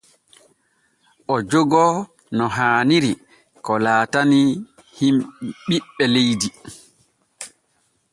[1.33, 1.93] O jogoo
[2.37, 3.11] no haaniri
[3.65, 4.49] ko laatanii
[5.67, 6.49] ɓiɓɓe leydi.